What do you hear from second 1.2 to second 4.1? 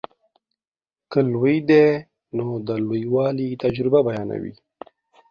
لوی دی نو د لویوالي تجربه